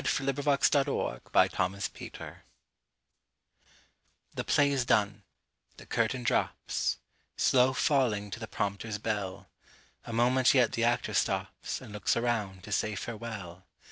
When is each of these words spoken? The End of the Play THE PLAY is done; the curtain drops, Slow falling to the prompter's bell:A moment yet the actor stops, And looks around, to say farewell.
The 0.03 0.07
End 0.21 0.29
of 0.29 0.35
the 0.37 1.21
Play 1.31 1.47
THE 4.33 4.43
PLAY 4.43 4.71
is 4.71 4.83
done; 4.85 5.21
the 5.77 5.85
curtain 5.85 6.23
drops, 6.23 6.97
Slow 7.37 7.73
falling 7.73 8.31
to 8.31 8.39
the 8.39 8.47
prompter's 8.47 8.97
bell:A 8.97 10.11
moment 10.11 10.55
yet 10.55 10.71
the 10.71 10.83
actor 10.85 11.13
stops, 11.13 11.79
And 11.81 11.93
looks 11.93 12.17
around, 12.17 12.63
to 12.63 12.71
say 12.71 12.95
farewell. 12.95 13.67